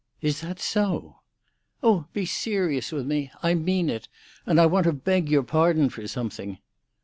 [0.19, 1.17] "Is that so?"
[1.83, 3.29] "Oh, be serious with me.
[3.43, 4.07] I mean it.
[4.47, 6.57] And I want to beg your pardon for something."